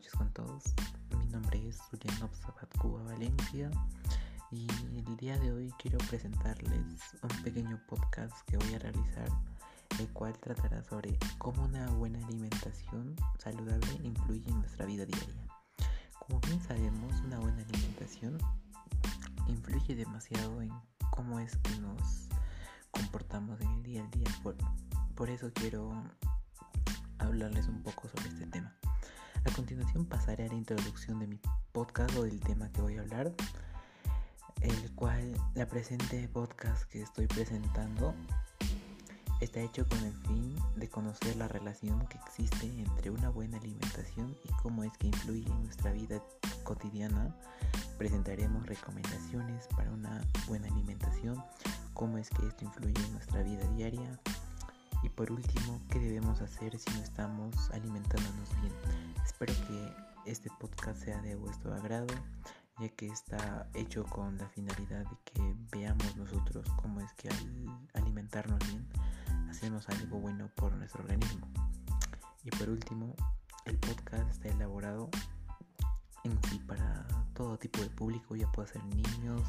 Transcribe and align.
noches 0.00 0.12
con 0.12 0.32
todos. 0.32 0.62
Mi 1.18 1.26
nombre 1.26 1.68
es 1.68 1.78
Obsabat 2.22 2.78
Cuba 2.78 3.02
Valencia 3.02 3.70
y 4.50 4.66
el 4.96 5.16
día 5.18 5.38
de 5.38 5.52
hoy 5.52 5.74
quiero 5.78 5.98
presentarles 6.08 6.96
un 7.22 7.42
pequeño 7.42 7.78
podcast 7.86 8.34
que 8.46 8.56
voy 8.56 8.72
a 8.72 8.78
realizar, 8.78 9.28
el 9.98 10.08
cual 10.14 10.32
tratará 10.38 10.82
sobre 10.84 11.18
cómo 11.36 11.64
una 11.64 11.86
buena 11.90 12.18
alimentación 12.26 13.14
saludable 13.38 13.92
influye 14.02 14.48
en 14.48 14.60
nuestra 14.60 14.86
vida 14.86 15.04
diaria. 15.04 15.46
Como 16.18 16.40
bien 16.40 16.62
sabemos, 16.62 17.20
una 17.26 17.38
buena 17.38 17.62
alimentación 17.62 18.38
influye 19.48 19.94
demasiado 19.94 20.62
en 20.62 20.70
cómo 21.10 21.40
es 21.40 21.58
que 21.58 21.78
nos 21.78 22.28
comportamos 22.90 23.60
en 23.60 23.68
el 23.68 23.82
día 23.82 24.04
a 24.04 24.16
día. 24.16 24.28
Por, 24.42 24.56
por 25.14 25.28
eso 25.28 25.50
quiero 25.52 25.92
hablarles 27.18 27.68
un 27.68 27.82
poco 27.82 28.08
sobre 28.08 28.28
este 28.28 28.46
tema. 28.46 28.74
A 29.44 29.50
continuación 29.52 30.04
pasaré 30.04 30.44
a 30.44 30.48
la 30.48 30.54
introducción 30.54 31.18
de 31.18 31.26
mi 31.26 31.40
podcast 31.72 32.14
o 32.16 32.24
del 32.24 32.40
tema 32.40 32.70
que 32.72 32.82
voy 32.82 32.98
a 32.98 33.00
hablar, 33.00 33.32
el 34.60 34.94
cual 34.94 35.34
la 35.54 35.66
presente 35.66 36.28
podcast 36.28 36.82
que 36.90 37.00
estoy 37.00 37.26
presentando 37.26 38.14
está 39.40 39.60
hecho 39.60 39.88
con 39.88 39.98
el 40.04 40.12
fin 40.12 40.54
de 40.76 40.88
conocer 40.90 41.36
la 41.36 41.48
relación 41.48 42.06
que 42.08 42.18
existe 42.18 42.66
entre 42.66 43.08
una 43.08 43.30
buena 43.30 43.56
alimentación 43.56 44.36
y 44.44 44.52
cómo 44.62 44.84
es 44.84 44.92
que 44.98 45.06
influye 45.06 45.50
en 45.50 45.64
nuestra 45.64 45.90
vida 45.92 46.22
cotidiana. 46.62 47.34
Presentaremos 47.96 48.66
recomendaciones 48.66 49.66
para 49.68 49.90
una 49.90 50.20
buena 50.46 50.68
alimentación, 50.68 51.42
cómo 51.94 52.18
es 52.18 52.28
que 52.28 52.46
esto 52.46 52.66
influye 52.66 53.02
en 53.06 53.12
nuestra 53.14 53.42
vida 53.42 53.66
diaria, 53.74 54.20
y 55.02 55.08
por 55.08 55.32
último, 55.32 55.80
¿qué 55.90 55.98
debemos 55.98 56.40
hacer 56.40 56.78
si 56.78 56.90
no 56.92 57.02
estamos 57.02 57.70
alimentándonos 57.70 58.48
bien? 58.60 58.72
Espero 59.24 59.52
que 59.66 60.30
este 60.30 60.50
podcast 60.60 61.02
sea 61.02 61.20
de 61.22 61.34
vuestro 61.36 61.74
agrado, 61.74 62.06
ya 62.78 62.88
que 62.90 63.06
está 63.06 63.68
hecho 63.74 64.04
con 64.04 64.36
la 64.38 64.48
finalidad 64.48 65.04
de 65.04 65.16
que 65.24 65.54
veamos 65.72 66.16
nosotros 66.16 66.66
cómo 66.76 67.00
es 67.00 67.12
que 67.14 67.28
al 67.28 67.80
alimentarnos 67.94 68.58
bien 68.68 68.86
hacemos 69.48 69.88
algo 69.88 70.18
bueno 70.18 70.50
por 70.54 70.72
nuestro 70.74 71.02
organismo. 71.02 71.48
Y 72.44 72.50
por 72.50 72.68
último, 72.68 73.14
el 73.64 73.78
podcast 73.78 74.30
está 74.30 74.48
elaborado 74.48 75.10
en 76.24 76.38
sí 76.44 76.58
para 76.66 77.06
todo 77.34 77.58
tipo 77.58 77.80
de 77.80 77.88
público, 77.88 78.36
ya 78.36 78.50
puede 78.52 78.68
ser 78.68 78.84
niños, 78.84 79.42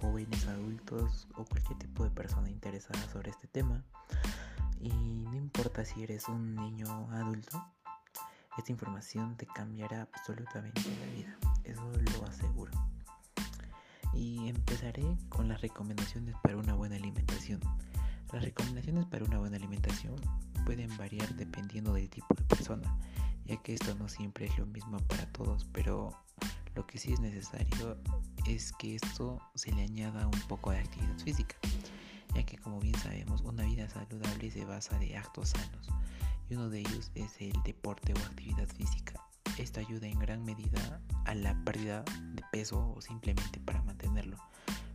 jóvenes, 0.00 0.46
adultos 0.46 1.28
o 1.36 1.44
cualquier 1.44 1.78
tipo 1.78 2.02
de 2.02 2.10
persona 2.10 2.50
interesada 2.50 3.00
sobre 3.12 3.30
este 3.30 3.46
tema. 3.46 3.84
Y 4.80 4.90
no 4.90 5.34
importa 5.34 5.84
si 5.84 6.02
eres 6.02 6.28
un 6.28 6.54
niño 6.54 7.08
adulto, 7.12 7.64
esta 8.56 8.72
información 8.72 9.36
te 9.36 9.46
cambiará 9.46 10.02
absolutamente 10.02 10.82
la 11.00 11.06
vida, 11.14 11.38
eso 11.64 11.92
lo 11.92 12.26
aseguro. 12.26 12.72
Y 14.14 14.48
empezaré 14.48 15.04
con 15.28 15.48
las 15.48 15.60
recomendaciones 15.60 16.34
para 16.42 16.56
una 16.56 16.74
buena 16.74 16.96
alimentación. 16.96 17.60
Las 18.32 18.44
recomendaciones 18.44 19.06
para 19.06 19.24
una 19.24 19.38
buena 19.38 19.56
alimentación 19.56 20.16
pueden 20.64 20.94
variar 20.96 21.34
dependiendo 21.34 21.94
del 21.94 22.08
tipo 22.10 22.34
de 22.34 22.44
persona, 22.44 22.98
ya 23.46 23.56
que 23.62 23.74
esto 23.74 23.94
no 23.94 24.08
siempre 24.08 24.46
es 24.46 24.58
lo 24.58 24.66
mismo 24.66 24.98
para 25.08 25.26
todos, 25.32 25.64
pero 25.72 26.10
lo 26.74 26.86
que 26.86 26.98
sí 26.98 27.12
es 27.12 27.20
necesario 27.20 27.96
es 28.46 28.72
que 28.72 28.96
esto 28.96 29.40
se 29.54 29.72
le 29.72 29.82
añada 29.82 30.26
un 30.26 30.40
poco 30.48 30.70
de 30.70 30.78
actividad 30.78 31.18
física 31.18 31.56
ya 32.34 32.44
que 32.44 32.58
como 32.58 32.80
bien 32.80 32.96
sabemos 32.96 33.42
una 33.42 33.64
vida 33.64 33.88
saludable 33.88 34.50
se 34.50 34.64
basa 34.64 34.98
de 34.98 35.16
actos 35.16 35.50
sanos 35.50 35.88
y 36.48 36.54
uno 36.54 36.68
de 36.70 36.80
ellos 36.80 37.10
es 37.14 37.40
el 37.40 37.52
deporte 37.64 38.14
o 38.14 38.18
actividad 38.18 38.68
física. 38.68 39.20
Esto 39.58 39.80
ayuda 39.80 40.06
en 40.06 40.18
gran 40.18 40.44
medida 40.44 41.00
a 41.24 41.34
la 41.34 41.54
pérdida 41.64 42.04
de 42.34 42.42
peso 42.52 42.94
o 42.96 43.00
simplemente 43.00 43.60
para 43.60 43.82
mantenerlo. 43.82 44.36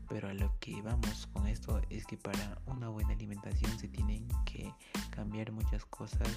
Pero 0.09 0.29
a 0.29 0.33
lo 0.33 0.53
que 0.59 0.81
vamos 0.81 1.27
con 1.33 1.47
esto 1.47 1.81
es 1.89 2.05
que 2.05 2.17
para 2.17 2.61
una 2.65 2.89
buena 2.89 3.13
alimentación 3.13 3.77
se 3.77 3.87
tienen 3.87 4.27
que 4.45 4.73
cambiar 5.11 5.51
muchas 5.51 5.85
cosas 5.85 6.29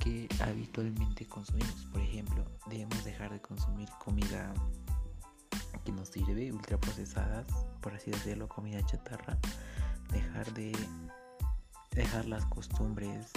que 0.00 0.28
habitualmente 0.40 1.26
consumimos. 1.26 1.86
Por 1.92 2.00
ejemplo, 2.00 2.44
debemos 2.66 3.04
dejar 3.04 3.32
de 3.32 3.40
consumir 3.40 3.88
comida 4.04 4.52
que 5.84 5.92
nos 5.92 6.08
sirve, 6.08 6.52
ultraprocesadas, 6.52 7.46
por 7.80 7.94
así 7.94 8.10
decirlo, 8.10 8.48
comida 8.48 8.84
chatarra 8.84 9.38
dejar 10.12 10.52
de 10.54 10.72
dejar 11.92 12.26
las 12.26 12.44
costumbres 12.46 13.32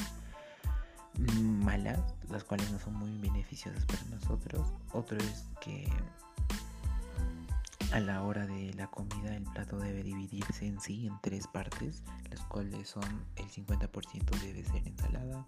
malas, 1.18 2.00
las 2.30 2.44
cuales 2.44 2.72
no 2.72 2.80
son 2.80 2.96
muy 2.96 3.18
beneficiosas 3.18 3.86
para 3.86 4.04
nosotros. 4.06 4.68
Otro 4.94 5.18
es 5.18 5.46
que 5.59 5.88
a 7.92 8.00
la 8.00 8.24
hora 8.24 8.46
de 8.46 8.74
la 8.76 8.88
comida 8.88 9.36
el 9.36 9.44
plato 9.44 9.78
debe 9.78 10.04
dividirse 10.04 10.66
en 10.66 10.80
sí 10.80 11.08
en 11.08 11.14
tres 11.22 11.48
partes, 11.48 12.04
las 12.30 12.40
cuales 12.42 12.88
son 12.88 13.26
el 13.36 13.50
50% 13.50 14.40
debe 14.42 14.64
ser 14.64 14.88
ensalada 14.88 15.46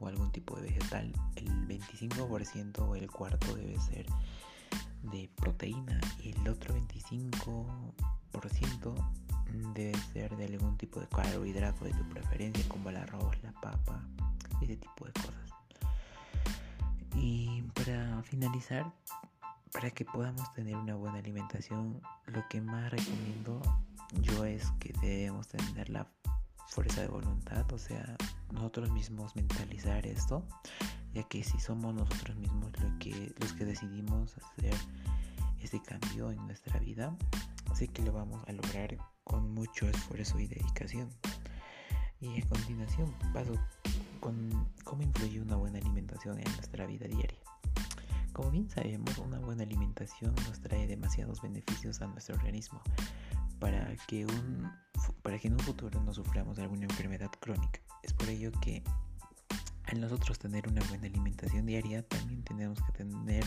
o 0.00 0.08
algún 0.08 0.30
tipo 0.32 0.56
de 0.56 0.62
vegetal, 0.62 1.12
el 1.36 1.68
25% 1.68 2.78
o 2.80 2.96
el 2.96 3.10
cuarto 3.10 3.54
debe 3.54 3.78
ser 3.80 4.06
de 5.02 5.30
proteína 5.36 6.00
y 6.22 6.30
el 6.30 6.48
otro 6.48 6.74
25% 6.74 7.54
debe 8.32 8.48
ser 8.50 9.27
de 10.38 10.46
algún 10.46 10.76
tipo 10.78 11.00
de 11.00 11.08
carbohidrato 11.08 11.84
de 11.84 11.92
tu 11.92 12.08
preferencia, 12.08 12.66
como 12.68 12.90
el 12.90 12.96
arroz, 12.96 13.36
la 13.42 13.52
papa, 13.52 14.02
ese 14.62 14.76
tipo 14.76 15.04
de 15.04 15.12
cosas. 15.12 15.34
Y 17.14 17.62
para 17.74 18.22
finalizar, 18.22 18.90
para 19.72 19.90
que 19.90 20.04
podamos 20.04 20.52
tener 20.54 20.76
una 20.76 20.94
buena 20.94 21.18
alimentación, 21.18 22.00
lo 22.26 22.48
que 22.48 22.60
más 22.60 22.90
recomiendo 22.90 23.60
yo 24.22 24.44
es 24.44 24.70
que 24.78 24.92
debemos 25.00 25.48
tener 25.48 25.90
la 25.90 26.06
fuerza 26.68 27.00
de 27.00 27.08
voluntad, 27.08 27.70
o 27.72 27.78
sea, 27.78 28.16
nosotros 28.52 28.90
mismos 28.90 29.34
mentalizar 29.34 30.06
esto, 30.06 30.46
ya 31.12 31.22
que 31.24 31.42
si 31.42 31.58
somos 31.58 31.94
nosotros 31.94 32.36
mismos 32.36 32.70
que, 33.00 33.34
los 33.40 33.52
que 33.54 33.64
decidimos 33.64 34.36
hacer 34.38 34.74
este 35.60 35.82
cambio 35.82 36.30
en 36.30 36.46
nuestra 36.46 36.78
vida, 36.78 37.16
sé 37.74 37.88
que 37.88 38.02
lo 38.02 38.12
vamos 38.12 38.42
a 38.46 38.52
lograr 38.52 38.96
con 39.28 39.54
mucho 39.54 39.88
esfuerzo 39.88 40.40
y 40.40 40.48
dedicación. 40.48 41.08
Y 42.20 42.42
a 42.42 42.46
continuación 42.48 43.14
paso 43.32 43.54
con 44.18 44.68
cómo 44.82 45.02
influye 45.02 45.40
una 45.40 45.54
buena 45.54 45.78
alimentación 45.78 46.38
en 46.40 46.52
nuestra 46.56 46.86
vida 46.86 47.06
diaria. 47.06 47.38
Como 48.32 48.50
bien 48.50 48.68
sabemos, 48.68 49.16
una 49.18 49.38
buena 49.38 49.62
alimentación 49.62 50.34
nos 50.48 50.60
trae 50.60 50.86
demasiados 50.86 51.40
beneficios 51.42 52.00
a 52.02 52.08
nuestro 52.08 52.34
organismo 52.34 52.80
para 53.60 53.94
que, 54.08 54.26
un, 54.26 54.70
para 55.22 55.38
que 55.38 55.48
en 55.48 55.54
un 55.54 55.60
futuro 55.60 56.00
no 56.02 56.12
suframos 56.12 56.58
alguna 56.58 56.84
enfermedad 56.84 57.30
crónica. 57.40 57.80
Es 58.02 58.12
por 58.12 58.28
ello 58.28 58.50
que 58.60 58.82
al 59.84 60.00
nosotros 60.00 60.38
tener 60.38 60.68
una 60.68 60.82
buena 60.88 61.06
alimentación 61.06 61.66
diaria, 61.66 62.02
también 62.02 62.42
tenemos 62.42 62.80
que 62.82 62.92
tener 62.92 63.44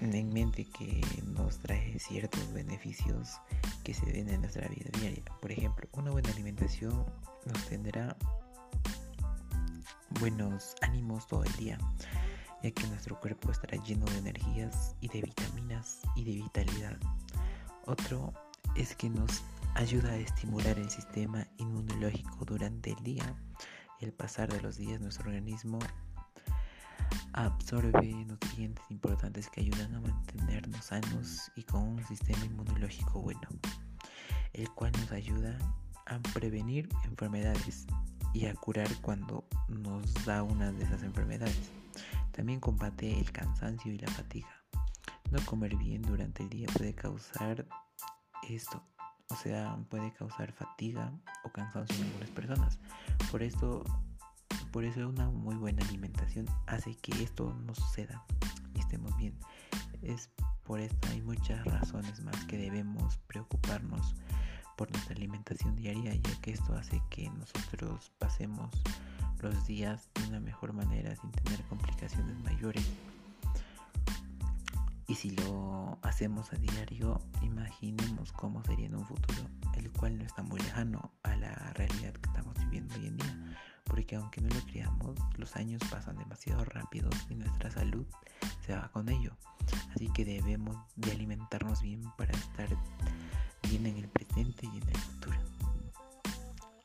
en 0.00 0.32
mente 0.32 0.64
que 0.64 1.02
nos 1.26 1.58
trae 1.58 1.98
ciertos 1.98 2.52
beneficios 2.52 3.38
que 3.84 3.94
se 3.94 4.06
ven 4.06 4.28
en 4.28 4.40
nuestra 4.40 4.68
vida 4.68 4.90
diaria. 5.00 5.24
Por 5.40 5.52
ejemplo, 5.52 5.88
una 5.92 6.10
buena 6.10 6.30
alimentación 6.30 7.04
nos 7.46 7.66
tendrá 7.66 8.16
buenos 10.20 10.74
ánimos 10.80 11.26
todo 11.26 11.44
el 11.44 11.52
día, 11.56 11.78
ya 12.62 12.70
que 12.70 12.86
nuestro 12.86 13.18
cuerpo 13.20 13.50
estará 13.50 13.82
lleno 13.84 14.06
de 14.06 14.18
energías 14.18 14.94
y 15.00 15.08
de 15.08 15.22
vitaminas 15.22 16.00
y 16.16 16.24
de 16.24 16.32
vitalidad. 16.42 16.98
Otro 17.86 18.32
es 18.74 18.94
que 18.94 19.08
nos 19.10 19.42
ayuda 19.74 20.10
a 20.10 20.16
estimular 20.16 20.78
el 20.78 20.90
sistema 20.90 21.46
inmunológico 21.58 22.44
durante 22.44 22.90
el 22.90 23.02
día. 23.02 23.34
Al 24.00 24.12
pasar 24.12 24.52
de 24.52 24.60
los 24.60 24.76
días 24.76 25.00
nuestro 25.00 25.28
organismo 25.28 25.78
absorbe 27.32 28.12
nutrientes 28.26 28.84
importantes 28.90 29.48
que 29.50 29.60
ayudan 29.60 29.94
a 29.94 30.00
mantenernos 30.00 30.84
sanos 30.84 31.50
y 31.56 31.62
con 31.62 31.82
un 31.82 32.04
sistema 32.06 32.44
inmunológico 32.44 33.20
bueno, 33.20 33.48
el 34.52 34.68
cual 34.70 34.92
nos 34.92 35.12
ayuda 35.12 35.56
a 36.06 36.18
prevenir 36.32 36.88
enfermedades 37.04 37.86
y 38.32 38.46
a 38.46 38.54
curar 38.54 38.88
cuando 39.02 39.44
nos 39.68 40.12
da 40.24 40.42
una 40.42 40.72
de 40.72 40.84
esas 40.84 41.02
enfermedades. 41.02 41.70
También 42.32 42.60
combate 42.60 43.18
el 43.18 43.30
cansancio 43.32 43.92
y 43.92 43.98
la 43.98 44.08
fatiga. 44.08 44.48
No 45.30 45.44
comer 45.44 45.76
bien 45.76 46.02
durante 46.02 46.42
el 46.42 46.48
día 46.48 46.68
puede 46.76 46.94
causar 46.94 47.66
esto, 48.48 48.82
o 49.28 49.36
sea, 49.36 49.76
puede 49.90 50.12
causar 50.12 50.52
fatiga 50.52 51.12
o 51.44 51.50
cansancio 51.50 51.96
en 51.96 52.04
algunas 52.04 52.30
personas. 52.30 52.78
Por 53.30 53.42
esto 53.42 53.84
por 54.72 54.84
eso 54.84 55.08
una 55.08 55.28
muy 55.30 55.56
buena 55.56 55.84
alimentación 55.86 56.46
hace 56.66 56.94
que 56.96 57.22
esto 57.22 57.54
no 57.64 57.74
suceda 57.74 58.24
y 58.74 58.80
estemos 58.80 59.16
bien. 59.16 59.34
Es 60.02 60.30
por 60.64 60.80
esto 60.80 61.08
hay 61.08 61.22
muchas 61.22 61.64
razones 61.64 62.20
más 62.22 62.44
que 62.44 62.58
debemos 62.58 63.18
preocuparnos 63.26 64.14
por 64.76 64.90
nuestra 64.92 65.16
alimentación 65.16 65.74
diaria, 65.76 66.14
ya 66.14 66.40
que 66.40 66.52
esto 66.52 66.74
hace 66.74 67.02
que 67.10 67.28
nosotros 67.30 68.12
pasemos 68.18 68.70
los 69.40 69.66
días 69.66 70.08
de 70.14 70.28
una 70.28 70.40
mejor 70.40 70.72
manera 70.72 71.16
sin 71.16 71.30
tener 71.32 71.62
complicaciones 71.64 72.38
mayores 72.44 72.86
si 75.18 75.30
lo 75.30 75.98
hacemos 76.02 76.52
a 76.52 76.56
diario, 76.56 77.20
imaginemos 77.42 78.30
cómo 78.30 78.62
sería 78.62 78.86
en 78.86 78.94
un 78.94 79.04
futuro, 79.04 79.48
el 79.76 79.90
cual 79.90 80.16
no 80.16 80.24
está 80.24 80.44
muy 80.44 80.60
lejano 80.60 81.10
a 81.24 81.34
la 81.34 81.72
realidad 81.74 82.12
que 82.12 82.28
estamos 82.28 82.54
viviendo 82.60 82.94
hoy 82.94 83.06
en 83.08 83.16
día. 83.16 83.56
Porque 83.88 84.16
aunque 84.16 84.40
no 84.40 84.48
lo 84.54 84.60
creamos, 84.66 85.18
los 85.36 85.56
años 85.56 85.82
pasan 85.90 86.16
demasiado 86.18 86.64
rápido 86.64 87.10
y 87.28 87.34
nuestra 87.34 87.70
salud 87.70 88.06
se 88.64 88.74
va 88.74 88.88
con 88.92 89.08
ello. 89.08 89.36
Así 89.94 90.08
que 90.12 90.24
debemos 90.24 90.76
de 90.96 91.12
alimentarnos 91.12 91.82
bien 91.82 92.02
para 92.16 92.32
estar 92.32 92.68
bien 93.68 93.86
en 93.86 93.96
el 93.96 94.08
presente 94.08 94.66
y 94.66 94.76
en 94.76 94.88
el 94.88 94.96
futuro. 94.96 95.38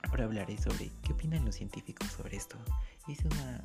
Ahora 0.10 0.26
hablaré 0.26 0.58
sobre 0.58 0.92
qué 1.02 1.14
opinan 1.14 1.46
los 1.46 1.56
científicos 1.56 2.08
sobre 2.10 2.38
esto. 2.38 2.58
Hice 3.08 3.28
una 3.28 3.62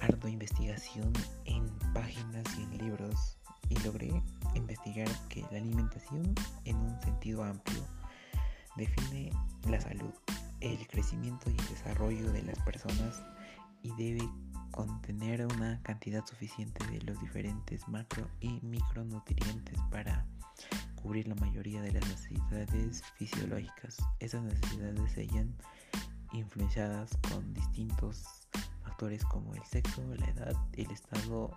ardua 0.00 0.30
investigación 0.30 1.12
en 1.44 1.66
páginas 1.92 2.44
y 2.58 2.62
en 2.62 2.78
libros 2.78 3.36
y 3.68 3.78
logré 3.80 4.22
investigar 4.54 5.08
que 5.28 5.42
la 5.50 5.58
alimentación 5.58 6.34
en 6.64 6.76
un 6.76 7.00
sentido 7.02 7.44
amplio 7.44 7.84
define 8.76 9.30
la 9.68 9.80
salud, 9.80 10.12
el 10.60 10.86
crecimiento 10.88 11.50
y 11.50 11.56
el 11.56 11.68
desarrollo 11.68 12.32
de 12.32 12.42
las 12.42 12.58
personas 12.60 13.22
y 13.82 13.92
debe 13.96 14.28
contener 14.70 15.46
una 15.46 15.80
cantidad 15.82 16.24
suficiente 16.26 16.84
de 16.86 17.00
los 17.02 17.20
diferentes 17.20 17.86
macro 17.88 18.28
y 18.40 18.60
micronutrientes 18.62 19.78
para 19.90 20.26
cubrir 20.96 21.28
la 21.28 21.34
mayoría 21.36 21.80
de 21.82 21.92
las 21.92 22.06
necesidades 22.08 23.02
fisiológicas. 23.16 23.96
Esas 24.18 24.42
necesidades 24.42 25.12
se 25.12 25.22
hallan 25.22 25.54
influenciadas 26.32 27.16
con 27.30 27.54
distintos 27.54 28.24
factores 28.82 29.24
como 29.24 29.54
el 29.54 29.62
sexo, 29.64 30.02
la 30.14 30.26
edad, 30.26 30.56
el 30.74 30.90
estado 30.90 31.50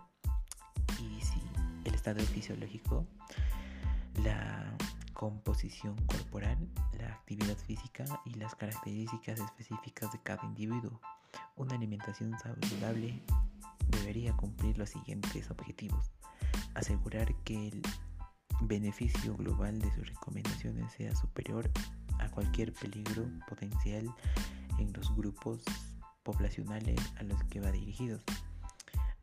y 0.99 1.21
si 1.21 1.41
el 1.85 1.93
estado 1.93 2.19
fisiológico, 2.21 3.05
la 4.23 4.75
composición 5.19 5.97
corporal, 6.05 6.57
la 6.97 7.07
actividad 7.07 7.57
física 7.57 8.05
y 8.23 8.35
las 8.35 8.55
características 8.55 9.37
específicas 9.37 10.13
de 10.13 10.19
cada 10.23 10.45
individuo. 10.45 11.01
Una 11.57 11.75
alimentación 11.75 12.39
saludable 12.39 13.21
debería 13.89 14.31
cumplir 14.37 14.77
los 14.77 14.91
siguientes 14.91 15.51
objetivos. 15.51 16.09
Asegurar 16.73 17.35
que 17.43 17.67
el 17.67 17.81
beneficio 18.61 19.35
global 19.35 19.77
de 19.79 19.93
sus 19.93 20.07
recomendaciones 20.07 20.89
sea 20.93 21.13
superior 21.13 21.69
a 22.19 22.31
cualquier 22.31 22.71
peligro 22.71 23.25
potencial 23.45 24.09
en 24.77 24.93
los 24.93 25.13
grupos 25.17 25.63
poblacionales 26.23 26.97
a 27.17 27.23
los 27.23 27.43
que 27.49 27.59
va 27.59 27.73
dirigidos. 27.73 28.23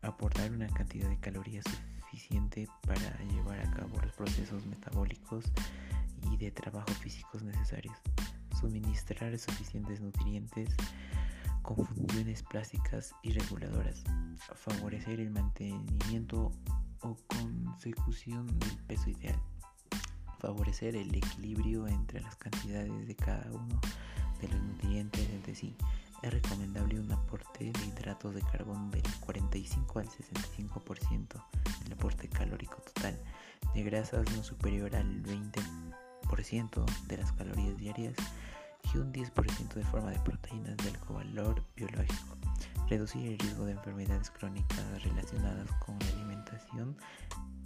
Aportar 0.03 0.53
una 0.53 0.69
cantidad 0.69 1.09
de 1.09 1.19
calorías 1.21 1.65
suficiente 2.01 2.69
para 2.83 3.16
procesos 4.27 4.67
metabólicos 4.67 5.45
y 6.33 6.37
de 6.37 6.51
trabajo 6.51 6.91
físicos 7.01 7.43
necesarios. 7.43 7.97
Suministrar 8.61 9.39
suficientes 9.39 10.01
nutrientes 10.01 10.75
con 11.63 11.87
funciones 11.87 12.43
plásticas 12.43 13.15
y 13.23 13.31
reguladoras. 13.31 14.03
Favorecer 14.55 15.21
el 15.21 15.31
mantenimiento 15.31 16.51
o 17.03 17.17
consecución 17.29 18.47
del 18.59 18.77
peso 18.89 19.11
ideal. 19.11 19.41
Favorecer 20.41 20.97
el 20.97 21.15
equilibrio 21.15 21.87
entre 21.87 22.21
las 22.21 22.35
cantidades 22.37 23.07
de 23.07 23.15
cada 23.15 23.49
uno 23.53 23.81
de 24.41 24.49
los 24.49 24.61
nutrientes 24.61 25.29
entre 25.31 25.55
sí. 25.55 25.77
Es 26.23 26.33
recomendable 26.33 26.99
un 26.99 27.13
aporte 27.13 27.71
de 27.73 27.85
hidratos 27.87 28.35
de 28.35 28.43
carbono 28.43 28.91
del 28.91 29.03
45 29.21 29.99
al 29.99 30.09
65% 30.09 31.45
del 31.85 31.93
aporte 31.93 32.29
calórico 32.29 32.81
total, 32.83 33.21
de 33.75 33.83
grasas 33.83 34.25
no 34.35 34.43
superior 34.43 34.97
al 34.97 35.23
20% 35.23 36.85
de 37.07 37.17
las 37.17 37.33
calorías 37.33 37.77
diarias 37.77 38.15
y 38.93 38.99
un 38.99 39.13
10% 39.13 39.75
de 39.75 39.85
forma 39.85 40.11
de 40.11 40.19
proteínas 40.21 40.77
de 40.79 40.91
alto 40.91 41.15
valor 41.15 41.63
biológico. 41.77 42.37
Reducir 42.89 43.27
el 43.27 43.39
riesgo 43.39 43.65
de 43.65 43.73
enfermedades 43.73 44.31
crónicas 44.31 45.03
relacionadas 45.03 45.69
con 45.85 45.99
la 45.99 46.07
alimentación 46.09 46.97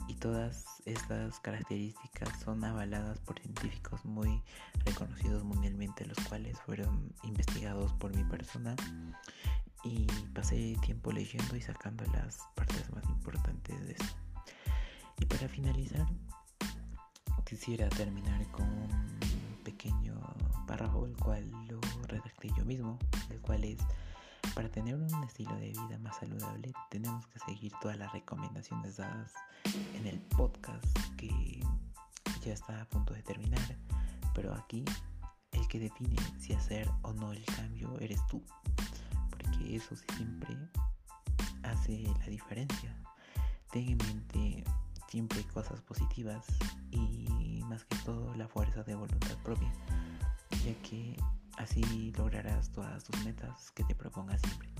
y 0.08 0.14
todas 0.14 0.82
estas 0.86 1.38
características 1.40 2.40
son 2.42 2.64
avaladas 2.64 3.18
por 3.20 3.38
científicos 3.40 4.04
muy 4.04 4.42
reconocidos 4.84 5.44
mundialmente, 5.44 6.06
los 6.06 6.18
cuales 6.28 6.58
fueron 6.60 7.12
investigados 7.22 7.92
por 7.94 8.14
mi 8.14 8.24
persona 8.24 8.74
y 9.84 10.06
pasé 10.34 10.76
tiempo 10.82 11.12
leyendo 11.12 11.56
y 11.56 11.60
sacando 11.60 12.04
las 12.12 12.38
partes 12.54 12.90
más 12.92 13.04
importantes 13.04 13.86
de 13.86 13.92
esto. 13.92 14.16
Y 15.18 15.26
para 15.26 15.48
finalizar, 15.48 16.06
quisiera 17.44 17.88
terminar 17.88 18.46
con 18.52 18.66
un 18.66 19.60
pequeño 19.64 20.20
párrafo, 20.66 21.06
el 21.06 21.16
cual 21.16 21.50
lo 21.68 21.80
redacté 22.06 22.48
yo 22.56 22.64
mismo, 22.64 22.98
el 23.30 23.40
cual 23.40 23.64
es 23.64 23.78
para 24.54 24.68
tener 24.68 24.94
un 24.94 25.24
estilo 25.24 25.54
de 25.56 25.68
vida 25.68 25.98
más 26.00 26.16
saludable 26.16 26.72
tenemos 26.90 27.26
que 27.28 27.38
seguir 27.40 27.72
todas 27.80 27.96
las 27.98 28.12
recomendaciones 28.12 28.96
dadas 28.96 29.32
en 29.94 30.06
el 30.06 30.18
podcast 30.20 30.84
que 31.16 31.60
ya 32.44 32.52
está 32.52 32.80
a 32.80 32.84
punto 32.86 33.14
de 33.14 33.22
terminar. 33.22 33.76
Pero 34.34 34.54
aquí 34.54 34.84
el 35.52 35.66
que 35.68 35.78
define 35.78 36.16
si 36.38 36.52
hacer 36.52 36.88
o 37.02 37.12
no 37.12 37.32
el 37.32 37.44
cambio 37.44 37.98
eres 38.00 38.20
tú. 38.28 38.42
Porque 39.30 39.76
eso 39.76 39.94
siempre 40.16 40.56
hace 41.62 42.02
la 42.18 42.26
diferencia. 42.26 42.96
Ten 43.70 43.88
en 43.90 43.98
mente 43.98 44.64
siempre 45.08 45.42
cosas 45.44 45.80
positivas 45.82 46.46
y 46.90 47.62
más 47.66 47.84
que 47.84 47.96
todo 48.04 48.34
la 48.36 48.48
fuerza 48.48 48.82
de 48.84 48.94
voluntad 48.94 49.36
propia. 49.44 49.72
Ya 50.64 50.74
que 50.82 51.16
Así 51.60 52.10
lograrás 52.16 52.72
todas 52.72 53.04
tus 53.04 53.22
metas 53.22 53.70
que 53.72 53.84
te 53.84 53.94
propongas 53.94 54.40
siempre. 54.40 54.70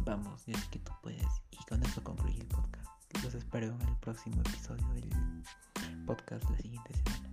Vamos, 0.00 0.46
yo 0.46 0.56
sé 0.56 0.70
que 0.70 0.78
tú 0.78 0.90
puedes. 1.02 1.42
Y 1.50 1.58
con 1.68 1.82
esto 1.82 2.02
concluye 2.02 2.40
el 2.40 2.46
podcast. 2.46 2.88
Los 3.22 3.34
espero 3.34 3.66
en 3.66 3.88
el 3.88 3.96
próximo 3.96 4.40
episodio 4.40 4.88
del 4.94 5.10
podcast 6.06 6.48
la 6.48 6.56
siguiente 6.56 6.94
semana. 6.94 7.29